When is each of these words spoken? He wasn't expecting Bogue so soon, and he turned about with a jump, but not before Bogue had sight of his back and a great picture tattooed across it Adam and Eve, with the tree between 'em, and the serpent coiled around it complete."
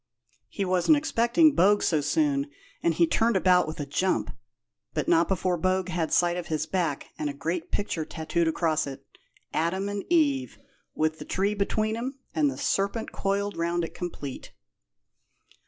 He 0.49 0.65
wasn't 0.65 0.97
expecting 0.97 1.53
Bogue 1.53 1.83
so 1.83 2.01
soon, 2.01 2.49
and 2.81 2.95
he 2.95 3.05
turned 3.05 3.35
about 3.37 3.67
with 3.67 3.79
a 3.79 3.85
jump, 3.85 4.35
but 4.95 5.07
not 5.07 5.27
before 5.27 5.57
Bogue 5.59 5.89
had 5.89 6.11
sight 6.11 6.37
of 6.37 6.47
his 6.47 6.65
back 6.65 7.09
and 7.19 7.29
a 7.29 7.35
great 7.35 7.69
picture 7.71 8.03
tattooed 8.03 8.47
across 8.47 8.87
it 8.87 9.05
Adam 9.53 9.87
and 9.89 10.03
Eve, 10.09 10.57
with 10.95 11.19
the 11.19 11.23
tree 11.25 11.53
between 11.53 11.95
'em, 11.95 12.17
and 12.33 12.49
the 12.49 12.57
serpent 12.57 13.11
coiled 13.11 13.55
around 13.55 13.83
it 13.83 13.93
complete." 13.93 14.51